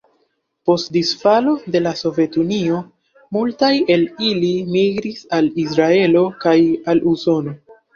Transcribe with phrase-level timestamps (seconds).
[0.69, 2.81] Post disfalo de la Sovetunio,
[3.39, 6.61] multaj el ili migris al Israelo kaj
[6.93, 7.61] al Usono.